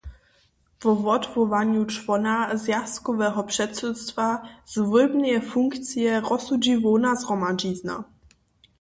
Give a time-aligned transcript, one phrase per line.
[0.81, 4.27] Wo wotwołanju čłona zwjazkoweho předsydstwa
[4.71, 7.95] z wólbneje funkcije rozsudźi hłowna zhromadźizna.